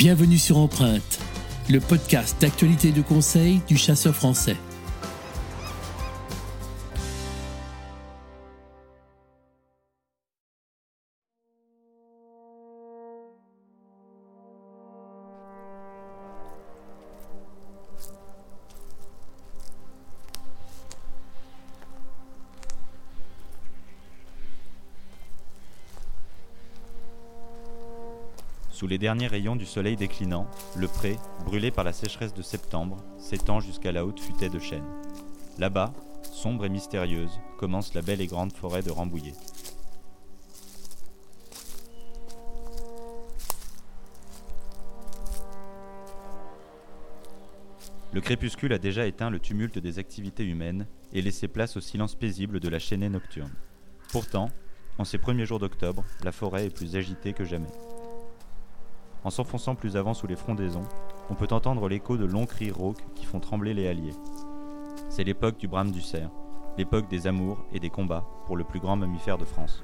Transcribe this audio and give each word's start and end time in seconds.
Bienvenue 0.00 0.38
sur 0.38 0.56
Empreinte, 0.56 1.18
le 1.68 1.78
podcast 1.78 2.40
d'actualité 2.40 2.90
de 2.90 3.02
conseil 3.02 3.60
du 3.68 3.76
chasseur 3.76 4.14
français. 4.14 4.56
Sous 28.80 28.86
les 28.86 28.96
derniers 28.96 29.26
rayons 29.26 29.56
du 29.56 29.66
soleil 29.66 29.94
déclinant, 29.94 30.46
le 30.74 30.88
pré, 30.88 31.18
brûlé 31.44 31.70
par 31.70 31.84
la 31.84 31.92
sécheresse 31.92 32.32
de 32.32 32.40
septembre, 32.40 32.96
s'étend 33.18 33.60
jusqu'à 33.60 33.92
la 33.92 34.06
haute 34.06 34.20
futaie 34.20 34.48
de 34.48 34.58
chêne. 34.58 34.86
Là-bas, 35.58 35.92
sombre 36.22 36.64
et 36.64 36.70
mystérieuse, 36.70 37.40
commence 37.58 37.92
la 37.92 38.00
belle 38.00 38.22
et 38.22 38.26
grande 38.26 38.54
forêt 38.54 38.82
de 38.82 38.90
Rambouillet. 38.90 39.34
Le 48.14 48.22
crépuscule 48.22 48.72
a 48.72 48.78
déjà 48.78 49.04
éteint 49.04 49.28
le 49.28 49.40
tumulte 49.40 49.78
des 49.78 49.98
activités 49.98 50.46
humaines 50.46 50.86
et 51.12 51.20
laissé 51.20 51.48
place 51.48 51.76
au 51.76 51.82
silence 51.82 52.14
paisible 52.14 52.60
de 52.60 52.68
la 52.70 52.78
chaînée 52.78 53.10
nocturne. 53.10 53.52
Pourtant, 54.10 54.48
en 54.96 55.04
ces 55.04 55.18
premiers 55.18 55.44
jours 55.44 55.58
d'octobre, 55.58 56.02
la 56.24 56.32
forêt 56.32 56.64
est 56.64 56.74
plus 56.74 56.96
agitée 56.96 57.34
que 57.34 57.44
jamais. 57.44 57.68
En 59.22 59.30
s'enfonçant 59.30 59.74
plus 59.74 59.96
avant 59.96 60.14
sous 60.14 60.26
les 60.26 60.36
frondaisons, 60.36 60.84
on 61.28 61.34
peut 61.34 61.48
entendre 61.50 61.88
l'écho 61.88 62.16
de 62.16 62.24
longs 62.24 62.46
cris 62.46 62.70
rauques 62.70 63.04
qui 63.14 63.26
font 63.26 63.38
trembler 63.38 63.74
les 63.74 63.86
halliers. 63.86 64.16
C'est 65.10 65.24
l'époque 65.24 65.58
du 65.58 65.68
brame 65.68 65.90
du 65.90 66.00
cerf, 66.00 66.30
l'époque 66.78 67.08
des 67.08 67.26
amours 67.26 67.58
et 67.72 67.80
des 67.80 67.90
combats 67.90 68.24
pour 68.46 68.56
le 68.56 68.64
plus 68.64 68.80
grand 68.80 68.96
mammifère 68.96 69.36
de 69.36 69.44
France. 69.44 69.82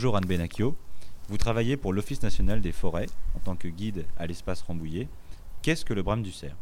Bonjour 0.00 0.16
Anne 0.16 0.24
Benacchio. 0.24 0.74
Vous 1.28 1.36
travaillez 1.36 1.76
pour 1.76 1.92
l'Office 1.92 2.22
national 2.22 2.62
des 2.62 2.72
forêts 2.72 3.04
en 3.36 3.38
tant 3.40 3.54
que 3.54 3.68
guide 3.68 4.06
à 4.16 4.26
l'espace 4.26 4.62
Rambouillet. 4.62 5.08
Qu'est-ce 5.60 5.84
que 5.84 5.92
le 5.92 6.02
brame 6.02 6.22
du 6.22 6.32
cerf? 6.32 6.56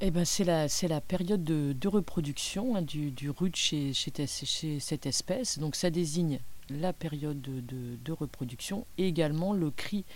Eh 0.00 0.10
ben, 0.10 0.24
c'est 0.24 0.44
la, 0.44 1.00
période 1.02 1.44
de, 1.44 1.86
reproduction 1.86 2.74
hein, 2.74 2.80
du, 2.80 3.10
du 3.10 3.30
chez, 3.52 3.92
cette 3.92 5.04
espèce. 5.04 5.58
Donc 5.58 5.76
ça 5.76 5.90
désigne 5.90 6.40
la 6.70 6.94
période 6.94 7.42
de, 7.42 8.12
reproduction 8.12 8.86
et 8.96 9.06
également 9.06 9.52
le 9.52 9.70
cri 9.70 10.06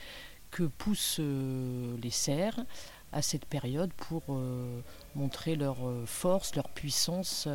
que 0.51 0.63
poussent 0.63 1.19
euh, 1.21 1.95
les 2.03 2.09
cerfs 2.09 2.65
à 3.13 3.21
cette 3.21 3.45
période 3.45 3.93
pour 3.93 4.23
euh, 4.31 4.81
montrer 5.15 5.57
leur 5.57 5.87
euh, 5.87 6.07
force, 6.07 6.57
leur 6.57 6.71
puissance 6.71 7.49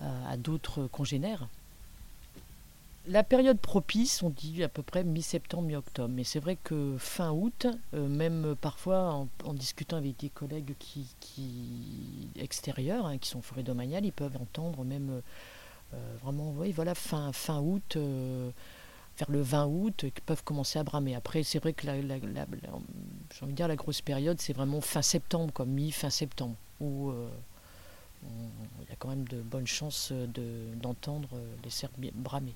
à 0.00 0.36
d'autres 0.36 0.86
congénères. 0.86 1.48
La 3.06 3.22
période 3.22 3.58
propice, 3.60 4.22
on 4.22 4.30
dit 4.30 4.64
à 4.64 4.68
peu 4.70 4.82
près 4.82 5.04
mi-septembre, 5.04 5.64
mi-octobre. 5.64 6.08
Mais 6.14 6.24
c'est 6.24 6.40
vrai 6.40 6.56
que 6.56 6.96
fin 6.98 7.32
août, 7.32 7.66
euh, 7.92 8.08
même 8.08 8.56
parfois 8.58 9.26
en, 9.44 9.54
discutant 9.54 9.98
avec 9.98 10.18
des 10.20 10.30
collègues 10.30 10.74
qui, 10.78 12.30
extérieurs, 12.36 13.04
hein, 13.04 13.18
qui 13.18 13.28
sont 13.28 13.42
forêt 13.42 13.62
domaniale, 13.62 14.06
ils 14.06 14.12
peuvent 14.12 14.38
entendre 14.40 14.84
même 14.84 15.10
euh, 15.10 15.20
euh, 15.92 16.16
vraiment, 16.22 16.54
oui, 16.56 16.72
voilà, 16.72 16.94
fin, 16.94 17.30
août, 17.60 17.98
vers 19.18 19.30
le 19.30 19.42
20 19.42 19.66
août, 19.66 20.06
qui 20.14 20.20
peuvent 20.22 20.42
commencer 20.42 20.78
à 20.78 20.82
bramer. 20.82 21.14
Après, 21.14 21.42
c'est 21.42 21.58
vrai 21.58 21.74
que 21.74 21.86
la, 21.86 22.00
dire 23.48 23.68
la 23.68 23.76
grosse 23.76 24.00
période, 24.00 24.40
c'est 24.40 24.54
vraiment 24.54 24.80
fin 24.80 25.02
septembre, 25.02 25.52
comme 25.52 25.68
mi-fin 25.68 26.08
septembre, 26.08 26.56
où 26.80 27.12
il 28.22 28.88
y 28.88 28.92
a 28.92 28.96
quand 28.98 29.08
même 29.08 29.28
de 29.28 29.42
bonnes 29.42 29.66
chances 29.66 30.10
de- 30.10 30.74
d'entendre 30.76 31.28
les 31.62 31.70
cerfs 31.70 31.90
bramer. 32.14 32.54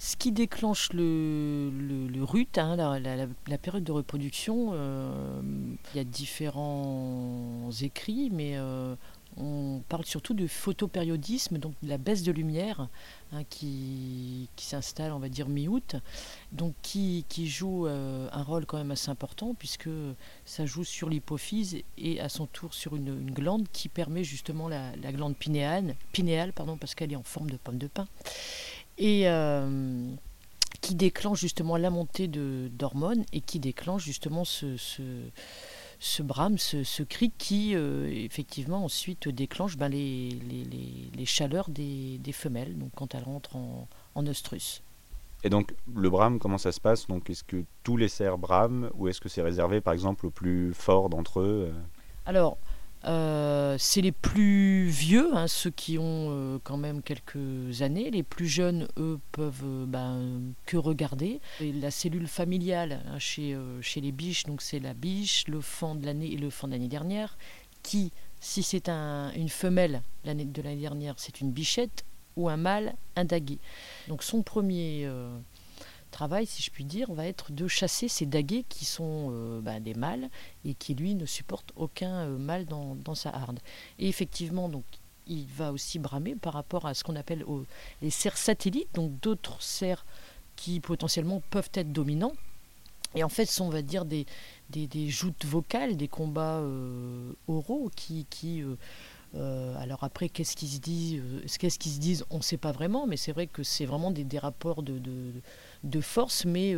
Ce 0.00 0.14
qui 0.14 0.30
déclenche 0.30 0.92
le, 0.92 1.72
RUT, 2.22 2.46
hein, 2.56 2.76
la, 2.76 3.58
période 3.58 3.82
de 3.82 3.90
reproduction, 3.90 4.70
euh, 4.72 5.40
il 5.92 5.96
y 5.96 6.00
a 6.00 6.04
différents 6.04 7.68
écrits, 7.80 8.30
mais 8.30 8.56
euh, 8.56 8.94
on 9.36 9.82
parle 9.88 10.04
surtout 10.04 10.34
de 10.34 10.46
photopériodisme, 10.46 11.58
donc 11.58 11.74
de 11.82 11.88
la 11.88 11.98
baisse 11.98 12.22
de 12.22 12.30
lumière 12.30 12.86
hein, 13.32 13.42
qui, 13.50 14.48
s'installe, 14.56 15.10
on 15.12 15.18
va 15.18 15.28
dire, 15.28 15.48
mi-août, 15.48 15.96
donc 16.52 16.74
qui, 16.82 17.24
joue 17.48 17.88
euh, 17.88 18.28
un 18.30 18.42
rôle 18.44 18.66
quand 18.66 18.78
même 18.78 18.92
assez 18.92 19.10
important, 19.10 19.54
puisque 19.58 19.90
ça 20.44 20.64
joue 20.64 20.84
sur 20.84 21.08
l'hypophyse 21.08 21.82
et 21.98 22.20
à 22.20 22.28
son 22.28 22.46
tour 22.46 22.72
sur 22.72 22.94
une, 22.94 23.32
glande 23.32 23.66
qui 23.72 23.88
permet 23.88 24.22
justement 24.22 24.68
la, 24.68 24.94
la 24.94 25.10
glande 25.10 25.36
pinéale, 25.36 25.96
pinéale 26.12 26.52
pardon, 26.52 26.76
parce 26.76 26.94
qu'elle 26.94 27.12
est 27.12 27.16
en 27.16 27.24
forme 27.24 27.50
de 27.50 27.56
pomme 27.56 27.78
de 27.78 27.88
pin 27.88 28.06
et 28.98 29.28
euh, 29.28 30.10
qui 30.80 30.94
déclenche 30.94 31.40
justement 31.40 31.76
la 31.76 31.90
montée 31.90 32.28
d'hormones 32.28 33.24
et 33.32 33.40
qui 33.40 33.58
déclenche 33.58 34.04
justement 34.04 34.44
ce, 34.44 34.76
ce, 34.76 35.02
ce 35.98 36.22
brame, 36.22 36.58
ce, 36.58 36.84
ce 36.84 37.02
cri 37.02 37.32
qui 37.36 37.74
euh, 37.74 38.08
effectivement 38.10 38.84
ensuite 38.84 39.28
déclenche 39.28 39.76
ben, 39.76 39.88
les, 39.88 40.30
les, 40.30 40.64
les- 40.64 41.10
les 41.16 41.24
chaleurs 41.26 41.70
des, 41.70 42.18
des 42.18 42.32
femelles, 42.32 42.76
donc 42.78 42.90
quand 42.94 43.14
elles 43.14 43.24
rentrent 43.24 43.56
en, 43.56 43.88
en 44.14 44.26
oestrus. 44.26 44.82
Et 45.44 45.50
donc 45.50 45.74
le 45.94 46.10
brame, 46.10 46.38
comment 46.38 46.58
ça 46.58 46.72
se 46.72 46.80
passe? 46.80 47.06
Donc 47.06 47.30
est-ce 47.30 47.44
que 47.44 47.64
tous 47.84 47.96
les 47.96 48.08
cerfs 48.08 48.38
brament 48.38 48.90
ou 48.94 49.08
est-ce 49.08 49.20
que 49.20 49.28
c'est 49.28 49.42
réservé 49.42 49.80
par 49.80 49.92
exemple 49.94 50.26
aux 50.26 50.30
plus 50.30 50.74
forts 50.74 51.08
d'entre 51.08 51.40
eux? 51.40 51.72
Alors, 52.26 52.58
euh, 53.04 53.76
c'est 53.78 54.00
les 54.00 54.12
plus 54.12 54.88
vieux, 54.88 55.34
hein, 55.36 55.46
ceux 55.46 55.70
qui 55.70 55.98
ont 55.98 56.28
euh, 56.30 56.58
quand 56.64 56.76
même 56.76 57.00
quelques 57.02 57.82
années. 57.82 58.10
Les 58.10 58.22
plus 58.22 58.48
jeunes, 58.48 58.88
eux, 58.98 59.18
peuvent 59.32 59.62
euh, 59.64 59.86
ben, 59.86 60.40
que 60.66 60.76
regarder. 60.76 61.40
La 61.60 61.90
cellule 61.90 62.26
familiale 62.26 63.00
hein, 63.06 63.18
chez, 63.18 63.56
chez 63.82 64.00
les 64.00 64.12
biches, 64.12 64.44
donc 64.44 64.62
c'est 64.62 64.80
la 64.80 64.94
biche, 64.94 65.46
le 65.48 65.60
fan 65.60 66.00
de 66.00 66.06
l'année 66.06 66.32
et 66.32 66.36
le 66.36 66.50
fan 66.50 66.70
de 66.70 66.74
l'année 66.74 66.88
dernière, 66.88 67.38
qui, 67.82 68.10
si 68.40 68.62
c'est 68.62 68.88
un- 68.88 69.32
une 69.32 69.48
femelle 69.48 70.02
l'année 70.24 70.44
de 70.44 70.62
l'année 70.62 70.80
dernière, 70.80 71.14
c'est 71.18 71.40
une 71.40 71.50
bichette, 71.52 72.04
ou 72.36 72.48
un 72.48 72.56
mâle, 72.56 72.94
un 73.16 73.24
daguet. 73.24 73.58
Donc 74.08 74.22
son 74.22 74.42
premier 74.42 75.08
travail, 76.08 76.46
si 76.46 76.62
je 76.62 76.70
puis 76.70 76.84
dire, 76.84 77.12
va 77.12 77.26
être 77.26 77.52
de 77.52 77.68
chasser 77.68 78.08
ces 78.08 78.26
daguets 78.26 78.64
qui 78.68 78.84
sont 78.84 79.30
euh, 79.32 79.60
ben, 79.60 79.80
des 79.80 79.94
mâles 79.94 80.28
et 80.64 80.74
qui 80.74 80.94
lui 80.94 81.14
ne 81.14 81.26
supporte 81.26 81.72
aucun 81.76 82.26
euh, 82.26 82.38
mal 82.38 82.66
dans, 82.66 83.14
sa 83.14 83.30
harde. 83.30 83.60
Et 83.98 84.08
effectivement, 84.08 84.68
donc, 84.68 84.84
il 85.26 85.46
va 85.46 85.72
aussi 85.72 85.98
bramer 85.98 86.34
par 86.34 86.54
rapport 86.54 86.86
à 86.86 86.94
ce 86.94 87.04
qu'on 87.04 87.16
appelle 87.16 87.44
les 88.02 88.10
cerfs 88.10 88.38
satellites, 88.38 88.88
donc 88.94 89.18
d'autres 89.20 89.62
cerfs 89.62 90.04
qui 90.56 90.80
potentiellement 90.80 91.42
peuvent 91.50 91.70
être 91.74 91.92
dominants. 91.92 92.32
Et 93.14 93.22
en 93.24 93.28
fait, 93.28 93.46
ce 93.46 93.54
sont, 93.54 93.66
on 93.66 93.70
va 93.70 93.82
dire, 93.82 94.04
des, 94.04 94.26
des, 94.70 95.08
joutes 95.08 95.44
vocales, 95.44 95.96
des 95.96 96.08
combats 96.08 96.62
oraux 97.46 97.90
qui. 97.94 98.26
qui 98.28 98.62
alors 99.34 100.02
après, 100.02 100.28
qu'est-ce 100.28 100.56
qu'ils 100.56 100.68
se 100.68 100.78
disent 100.78 101.22
Qu'est-ce 101.58 101.78
qu'ils 101.78 101.92
se 101.92 102.00
disent 102.00 102.24
On 102.30 102.38
ne 102.38 102.42
sait 102.42 102.56
pas 102.56 102.72
vraiment, 102.72 103.06
mais 103.06 103.16
c'est 103.16 103.32
vrai 103.32 103.46
que 103.46 103.62
c'est 103.62 103.86
vraiment 103.86 104.10
des, 104.10 104.24
des 104.24 104.38
rapports 104.38 104.82
de, 104.82 105.00
de, 105.84 106.00
force, 106.00 106.44
mais 106.44 106.74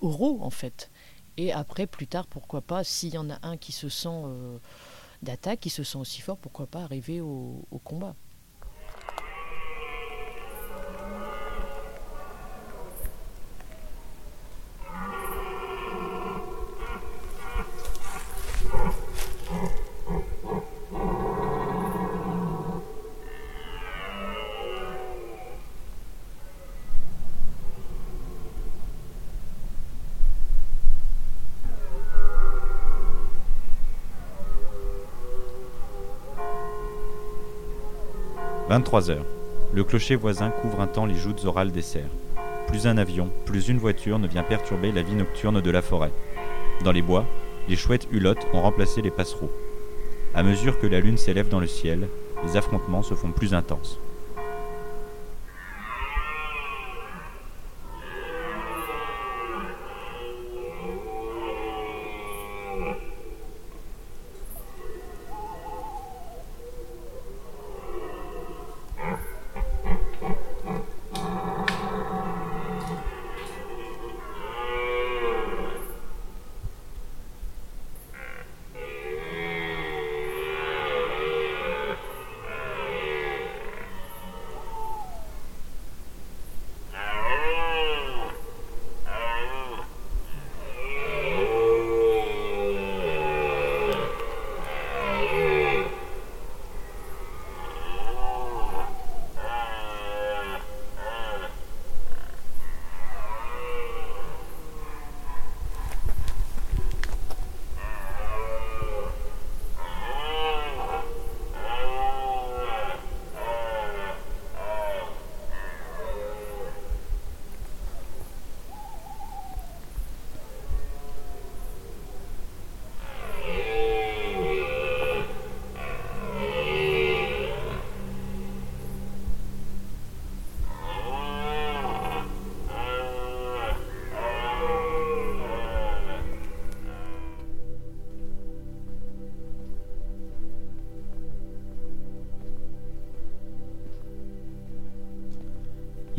oraux 0.00 0.38
en 0.40 0.50
fait. 0.50 0.90
Et 1.38 1.52
après, 1.52 1.86
plus 1.86 2.08
tard, 2.08 2.26
pourquoi 2.26 2.60
pas, 2.60 2.82
s'il 2.82 3.14
y 3.14 3.18
en 3.18 3.30
a 3.30 3.38
un 3.42 3.56
qui 3.56 3.70
se 3.70 3.88
sent 3.88 4.08
euh, 4.08 4.58
d'attaque, 5.22 5.60
qui 5.60 5.70
se 5.70 5.84
sent 5.84 5.98
aussi 5.98 6.20
fort, 6.20 6.36
pourquoi 6.36 6.66
pas 6.66 6.82
arriver 6.82 7.20
au 7.20 7.80
combat. 7.84 8.16
23 38.68 39.10
heures. 39.10 39.24
Le 39.72 39.82
clocher 39.82 40.14
voisin 40.14 40.50
couvre 40.50 40.82
un 40.82 40.86
temps 40.86 41.06
les 41.06 41.14
joutes 41.14 41.46
orales 41.46 41.72
des 41.72 41.80
cerfs. 41.80 42.04
Plus 42.66 42.86
un 42.86 42.98
avion, 42.98 43.30
plus 43.46 43.68
une 43.68 43.78
voiture 43.78 44.18
ne 44.18 44.28
vient 44.28 44.42
perturber 44.42 44.92
la 44.92 45.00
vie 45.00 45.14
nocturne 45.14 45.62
de 45.62 45.70
la 45.70 45.80
forêt. 45.80 46.10
Dans 46.84 46.92
les 46.92 47.00
bois, 47.00 47.24
les 47.66 47.76
chouettes 47.76 48.06
hulottes 48.12 48.46
ont 48.52 48.60
remplacé 48.60 49.00
les 49.00 49.10
passereaux. 49.10 49.50
À 50.34 50.42
mesure 50.42 50.78
que 50.78 50.86
la 50.86 51.00
lune 51.00 51.16
s'élève 51.16 51.48
dans 51.48 51.60
le 51.60 51.66
ciel, 51.66 52.08
les 52.44 52.58
affrontements 52.58 53.02
se 53.02 53.14
font 53.14 53.32
plus 53.32 53.54
intenses. 53.54 53.98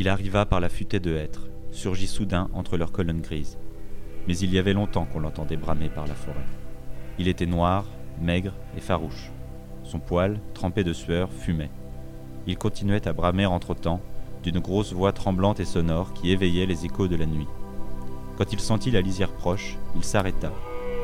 Arriva 0.10 0.46
par 0.46 0.60
la 0.60 0.70
futaie 0.70 1.00
de 1.00 1.16
hêtres, 1.16 1.48
surgit 1.72 2.08
soudain 2.08 2.50
entre 2.54 2.78
leurs 2.78 2.92
colonnes 2.92 3.22
grises. 3.22 3.58
Mais 4.28 4.38
il 4.38 4.54
y 4.54 4.60
avait 4.60 4.74
longtemps 4.74 5.06
qu'on 5.06 5.20
l'entendait 5.20 5.58
bramer 5.58 5.90
par 5.90 6.08
la 6.08 6.16
forêt. 6.16 6.46
Il 7.18 7.28
était 7.28 7.46
noir, 7.46 7.86
maigre 8.22 8.54
et 8.76 8.82
farouche. 8.82 9.32
Son 9.84 10.00
poil, 10.00 10.40
trempé 10.54 10.84
de 10.84 10.94
sueur, 10.94 11.32
fumait. 11.32 11.72
Il 12.48 12.58
continuait 12.58 13.08
à 13.08 13.14
bramer 13.14 13.46
entre-temps, 13.46 14.02
d'une 14.44 14.60
grosse 14.60 14.94
voix 14.94 15.12
tremblante 15.12 15.60
et 15.60 15.66
sonore 15.66 16.14
qui 16.14 16.32
éveillait 16.32 16.66
les 16.66 16.86
échos 16.86 17.08
de 17.08 17.16
la 17.16 17.26
nuit. 17.26 17.48
Quand 18.38 18.54
il 18.54 18.60
sentit 18.60 18.92
la 18.92 19.02
lisière 19.02 19.32
proche, 19.32 19.78
il 19.96 20.04
s'arrêta, 20.04 20.52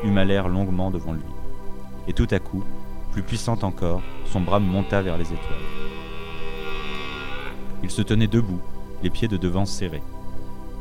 huma 0.04 0.24
l'air 0.24 0.48
longuement 0.48 0.90
devant 0.90 1.12
lui. 1.12 1.22
Et 2.08 2.12
tout 2.12 2.28
à 2.30 2.38
coup, 2.38 2.64
plus 3.12 3.22
puissant 3.22 3.58
encore, 3.62 4.02
son 4.26 4.40
brame 4.40 4.64
monta 4.64 5.02
vers 5.02 5.18
les 5.18 5.26
étoiles. 5.26 5.66
Il 7.82 7.90
se 7.90 8.02
tenait 8.02 8.26
debout, 8.26 8.60
les 9.02 9.10
pieds 9.10 9.28
de 9.28 9.36
devant 9.36 9.66
serrés. 9.66 10.02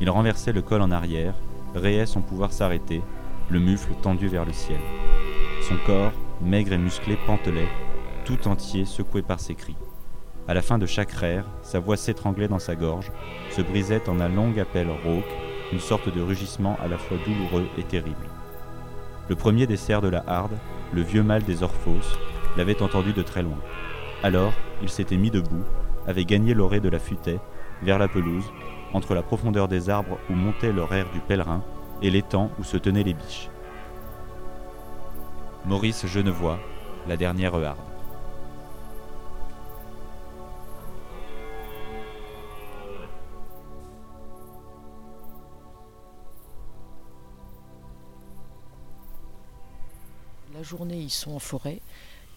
Il 0.02 0.10
renversait 0.10 0.54
le 0.54 0.62
col 0.62 0.82
en 0.82 0.92
arrière, 0.92 1.36
rayait 1.74 2.06
son 2.06 2.22
pouvoir 2.22 2.52
s'arrêter, 2.52 3.02
le 3.50 3.60
mufle 3.60 3.94
tendu 4.02 4.28
vers 4.28 4.46
le 4.46 4.54
ciel. 4.54 4.80
Son 5.62 5.76
corps, 5.86 6.12
maigre 6.42 6.74
et 6.74 6.78
musclé, 6.78 7.18
pantelait, 7.26 7.70
tout 8.26 8.48
entier 8.48 8.86
secoué 8.86 9.22
par 9.22 9.40
ses 9.40 9.56
cris. 9.56 9.78
À 10.48 10.54
la 10.54 10.62
fin 10.62 10.78
de 10.78 10.86
chaque 10.86 11.12
rire, 11.12 11.46
sa 11.64 11.80
voix 11.80 11.98
s'étranglait 11.98 12.48
dans 12.48 12.60
sa 12.60 12.76
gorge, 12.76 13.12
se 13.52 13.62
brisait 13.62 14.08
en 14.10 14.20
un 14.20 14.30
long 14.30 14.54
appel 14.60 14.88
rauque, 14.90 15.24
une 15.72 15.80
sorte 15.80 16.14
de 16.14 16.22
rugissement 16.22 16.78
à 16.84 16.88
la 16.88 16.98
fois 16.98 17.18
douloureux 17.26 17.68
et 17.78 17.84
terrible. 17.84 18.16
Le 19.28 19.36
premier 19.36 19.66
des 19.66 19.78
cerfs 19.78 20.04
de 20.04 20.08
la 20.08 20.24
harde, 20.28 20.56
le 20.94 21.02
vieux 21.02 21.24
mâle 21.24 21.44
des 21.44 21.64
Orphos, 21.64 22.18
l'avait 22.58 22.84
entendu 22.84 23.12
de 23.12 23.24
très 23.24 23.42
loin. 23.42 23.58
Alors, 24.22 24.54
il 24.84 24.90
s'était 24.90 25.18
mis 25.18 25.32
debout, 25.32 25.64
avait 26.08 26.26
gagné 26.26 26.54
l'orée 26.54 26.80
de 26.80 26.90
la 26.90 27.00
futaie 27.00 27.40
vers 27.82 28.00
la 28.00 28.08
pelouse, 28.08 28.52
entre 28.94 29.14
la 29.14 29.24
profondeur 29.24 29.68
des 29.68 29.90
arbres 29.90 30.18
où 30.30 30.34
montait 30.34 30.72
l'horaire 30.72 31.10
du 31.12 31.20
pèlerin 31.20 31.64
et 32.02 32.10
l'étang 32.10 32.52
où 32.60 32.64
se 32.64 32.78
tenaient 32.78 33.04
les 33.04 33.14
biches. 33.14 33.50
Maurice 35.66 36.06
Genevois, 36.06 36.60
la 37.08 37.18
dernière 37.18 37.56
harde. 37.56 37.78
La 50.54 50.64
journée, 50.64 50.98
ils 50.98 51.10
sont 51.10 51.36
en 51.36 51.40
forêt, 51.40 51.82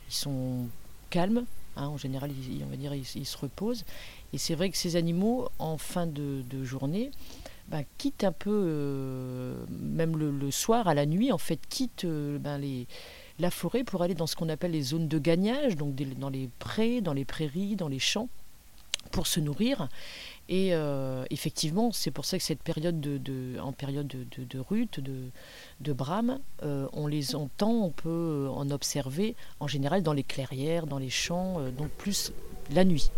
ils 0.08 0.14
sont 0.14 0.68
calmes, 1.10 1.44
hein, 1.78 1.88
en 1.88 1.96
général, 1.96 2.30
ils, 2.30 2.62
on 2.64 2.68
va 2.68 2.76
dire, 2.76 2.94
ils 2.94 3.04
se 3.04 3.36
reposent. 3.36 3.84
Et 4.32 4.38
c'est 4.38 4.54
vrai 4.54 4.70
que 4.70 4.76
ces 4.76 4.96
animaux, 4.96 5.48
en 5.58 5.78
fin 5.78 6.06
de, 6.06 6.42
journée, 6.64 7.10
ben, 7.68 7.84
quittent 7.96 8.24
un 8.24 8.32
peu, 8.32 8.50
euh, 8.52 9.64
même 9.70 10.16
le, 10.16 10.50
soir, 10.50 10.88
à 10.88 10.94
la 10.94 11.06
nuit, 11.06 11.32
en 11.32 11.38
fait, 11.38 11.60
quittent 11.68 12.04
euh, 12.04 12.38
ben, 12.38 12.60
la 13.38 13.50
forêt 13.50 13.84
pour 13.84 14.02
aller 14.02 14.14
dans 14.14 14.26
ce 14.26 14.36
qu'on 14.36 14.48
appelle 14.48 14.72
les 14.72 14.82
zones 14.82 15.08
de 15.08 15.18
gagnage, 15.18 15.76
donc 15.76 15.94
dans 15.94 16.30
les 16.30 16.48
prés, 16.58 17.00
dans 17.00 17.14
les 17.14 17.24
prairies, 17.24 17.76
dans 17.76 17.88
les 17.88 17.98
champs, 17.98 18.28
pour 19.18 19.26
se 19.26 19.40
nourrir. 19.40 19.88
Et 20.48 20.68
euh, 20.74 21.24
effectivement, 21.30 21.90
c'est 21.90 22.12
pour 22.12 22.24
ça 22.24 22.38
que 22.38 22.44
cette 22.44 22.62
période 22.62 23.00
de, 23.00 23.58
en 23.58 23.72
période 23.72 24.06
de, 24.06 24.44
de, 24.44 24.58
rut, 24.60 25.00
de, 25.00 25.30
de 25.80 25.92
brame, 25.92 26.38
on 26.62 27.08
les 27.08 27.34
entend, 27.34 27.72
on 27.72 27.90
peut 27.90 28.46
en 28.48 28.70
observer 28.70 29.34
en 29.58 29.66
général 29.66 30.04
dans 30.04 30.12
les 30.12 30.22
clairières, 30.22 30.86
dans 30.86 30.98
les 30.98 31.10
champs, 31.10 31.60
donc 31.76 31.88
plus 31.90 32.32
la 32.70 32.84
nuit. 32.84 33.10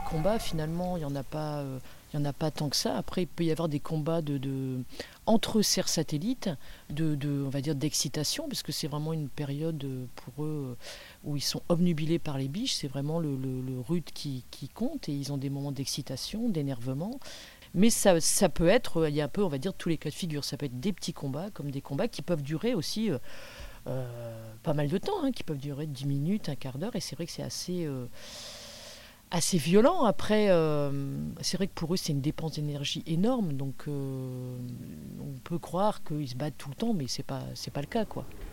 Combats, 0.00 0.38
finalement, 0.38 0.96
il 0.96 1.00
n'y 1.00 1.04
en 1.06 1.14
a 1.16 1.22
pas. 1.22 1.58
euh, 1.60 1.78
en 2.14 2.24
a 2.26 2.32
pas 2.34 2.50
tant 2.50 2.68
que 2.68 2.76
ça. 2.76 2.96
Après, 2.96 3.22
il 3.22 3.26
peut 3.26 3.44
y 3.44 3.50
avoir 3.52 3.68
des 3.70 3.80
combats 3.80 4.20
de, 4.20 4.36
de- 4.36 4.82
entre 5.24 5.62
cerfs 5.62 5.88
satellites, 5.88 6.50
de, 6.90 7.14
de- 7.14 7.42
on 7.46 7.48
va 7.48 7.62
dire 7.62 7.74
d'excitation, 7.74 8.48
parce 8.48 8.62
que 8.62 8.70
c'est 8.70 8.86
vraiment 8.86 9.14
une 9.14 9.28
période 9.30 9.82
euh, 9.84 10.04
pour 10.16 10.44
eux 10.44 10.76
euh, 10.78 10.84
où 11.24 11.36
ils 11.36 11.40
sont 11.42 11.62
obnubilés 11.70 12.18
par 12.18 12.36
les 12.36 12.48
biches. 12.48 12.74
C'est 12.74 12.88
vraiment 12.88 13.18
le, 13.18 13.34
le, 13.36 13.80
rude 13.80 14.04
qui, 14.12 14.44
compte 14.74 15.08
et 15.08 15.12
ils 15.12 15.32
ont 15.32 15.38
des 15.38 15.48
moments 15.50 15.72
d'excitation, 15.72 16.48
d'énervement. 16.50 17.18
Mais 17.74 17.88
ça, 17.88 18.20
ça 18.20 18.50
peut 18.50 18.68
être, 18.68 19.08
il 19.08 19.14
y 19.14 19.22
a 19.22 19.24
un 19.24 19.28
peu, 19.28 19.42
on 19.42 19.48
va 19.48 19.56
dire, 19.58 19.72
tous 19.72 19.88
les 19.88 19.96
cas 19.96 20.10
de 20.10 20.14
figure. 20.14 20.44
Ça 20.44 20.58
peut 20.58 20.66
être 20.66 20.80
des 20.80 20.92
petits 20.92 21.14
combats, 21.14 21.48
comme 21.54 21.70
des 21.70 21.80
combats 21.80 22.08
qui 22.08 22.20
peuvent 22.20 22.42
durer 22.42 22.74
aussi 22.74 23.10
pas 24.62 24.74
mal 24.74 24.88
de 24.88 24.98
temps, 24.98 25.24
hein, 25.24 25.32
qui 25.32 25.42
peuvent 25.42 25.58
durer 25.58 25.86
10 25.86 26.04
minutes, 26.06 26.48
un 26.50 26.54
quart 26.54 26.76
d'heure. 26.78 26.94
Et 26.94 27.00
c'est 27.00 27.16
vrai 27.16 27.24
que 27.26 27.32
c'est 27.32 27.42
assez, 27.42 27.88
assez 29.32 29.56
violent. 29.56 30.04
Après, 30.04 30.50
euh, 30.50 30.90
c'est 31.40 31.56
vrai 31.56 31.66
que 31.66 31.72
pour 31.72 31.92
eux, 31.94 31.96
c'est 31.96 32.12
une 32.12 32.20
dépense 32.20 32.52
d'énergie 32.52 33.02
énorme. 33.06 33.54
Donc, 33.54 33.84
euh, 33.88 34.56
on 35.20 35.38
peut 35.42 35.58
croire 35.58 36.04
qu'ils 36.04 36.28
se 36.28 36.36
battent 36.36 36.58
tout 36.58 36.68
le 36.68 36.74
temps, 36.74 36.94
mais 36.94 37.06
c'est 37.08 37.22
pas, 37.24 37.42
pas 37.72 37.80
le 37.80 37.86
cas, 37.86 38.04
quoi.« 38.04 38.24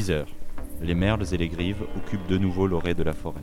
6 0.00 0.12
heures. 0.12 0.28
Les 0.80 0.94
merles 0.94 1.26
et 1.30 1.36
les 1.36 1.48
grives 1.48 1.82
occupent 1.94 2.26
de 2.26 2.38
nouveau 2.38 2.66
l'orée 2.66 2.94
de 2.94 3.02
la 3.02 3.12
forêt. 3.12 3.42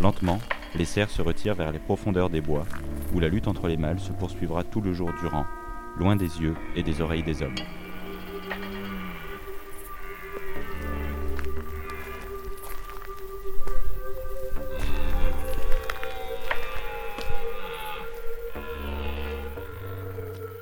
Lentement, 0.00 0.38
les 0.76 0.84
cerfs 0.84 1.10
se 1.10 1.20
retirent 1.20 1.56
vers 1.56 1.72
les 1.72 1.80
profondeurs 1.80 2.30
des 2.30 2.40
bois, 2.40 2.64
où 3.12 3.18
la 3.18 3.26
lutte 3.26 3.48
entre 3.48 3.66
les 3.66 3.76
mâles 3.76 3.98
se 3.98 4.12
poursuivra 4.12 4.62
tout 4.62 4.80
le 4.80 4.92
jour 4.92 5.10
durant, 5.20 5.46
loin 5.98 6.14
des 6.14 6.40
yeux 6.40 6.54
et 6.76 6.84
des 6.84 7.00
oreilles 7.00 7.24
des 7.24 7.42
hommes. 7.42 7.56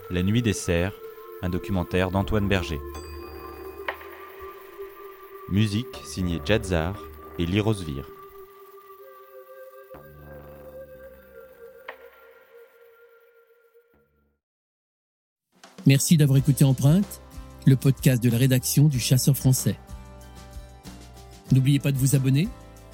La 0.08 0.22
nuit 0.22 0.40
des 0.40 0.54
cerfs, 0.54 0.94
un 1.42 1.50
documentaire 1.50 2.10
d'Antoine 2.10 2.48
Berger. 2.48 2.80
Musique 5.48 5.86
signée 6.04 6.40
Jadzar 6.44 7.00
et 7.38 7.46
Lirosvir. 7.46 8.04
Merci 15.86 16.16
d'avoir 16.16 16.38
écouté 16.38 16.64
Empreinte, 16.64 17.20
le 17.64 17.76
podcast 17.76 18.20
de 18.20 18.28
la 18.28 18.38
rédaction 18.38 18.88
du 18.88 18.98
Chasseur 18.98 19.36
français. 19.36 19.78
N'oubliez 21.52 21.78
pas 21.78 21.92
de 21.92 21.98
vous 21.98 22.16
abonner 22.16 22.48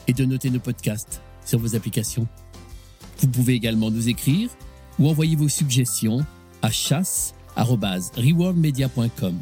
et 0.06 0.12
de 0.12 0.26
noter 0.26 0.50
nos 0.50 0.60
podcasts 0.60 1.22
sur 1.46 1.58
vos 1.58 1.74
applications. 1.74 2.28
Vous 3.20 3.28
pouvez 3.28 3.54
également 3.54 3.90
nous 3.90 4.10
écrire 4.10 4.50
ou 4.98 5.08
envoyer 5.08 5.36
vos 5.36 5.48
suggestions 5.48 6.26
à 6.60 6.70
chasse@rewardmedia.com. 6.70 9.38